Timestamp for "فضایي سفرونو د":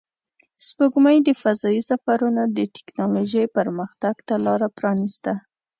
1.41-2.59